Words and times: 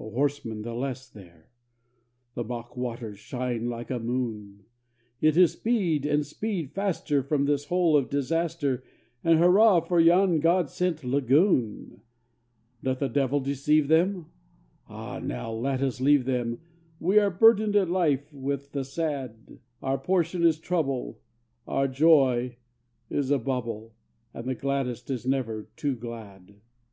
a 0.00 0.10
horseman 0.10 0.62
the 0.62 0.74
less 0.74 1.08
there! 1.08 1.50
The 2.34 2.42
mock 2.42 2.76
waters 2.76 3.20
shine 3.20 3.68
like 3.68 3.92
a 3.92 4.00
moon! 4.00 4.64
It 5.20 5.36
is 5.36 5.52
"Speed, 5.52 6.04
and 6.04 6.26
speed 6.26 6.72
faster 6.72 7.22
from 7.22 7.44
this 7.44 7.66
hole 7.66 7.96
of 7.96 8.10
disaster! 8.10 8.82
And 9.22 9.38
hurrah 9.38 9.78
for 9.78 10.00
yon 10.00 10.40
God 10.40 10.68
sent 10.68 11.04
lagoon!" 11.04 12.00
Doth 12.82 13.00
a 13.02 13.08
devil 13.08 13.38
deceive 13.38 13.86
them? 13.86 14.26
Ah, 14.88 15.20
now 15.20 15.52
let 15.52 15.80
us 15.80 16.00
leave 16.00 16.24
them 16.24 16.58
We 16.98 17.20
are 17.20 17.30
burdened 17.30 17.76
in 17.76 17.88
life 17.92 18.32
with 18.34 18.72
the 18.72 18.82
sad; 18.82 19.60
Our 19.80 19.98
portion 19.98 20.42
is 20.44 20.58
trouble, 20.58 21.20
our 21.68 21.86
joy 21.86 22.56
is 23.08 23.30
a 23.30 23.38
bubble, 23.38 23.94
And 24.34 24.46
the 24.48 24.56
gladdest 24.56 25.08
is 25.08 25.24
never 25.24 25.68
too 25.76 25.94
glad. 25.94 26.56